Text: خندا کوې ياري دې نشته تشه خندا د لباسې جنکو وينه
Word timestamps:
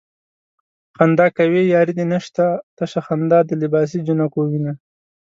خندا 0.97 1.27
کوې 1.37 1.63
ياري 1.73 1.93
دې 1.99 2.05
نشته 2.13 2.45
تشه 2.77 3.01
خندا 3.07 3.39
د 3.45 3.51
لباسې 3.61 3.97
جنکو 4.07 4.39
وينه 4.49 4.73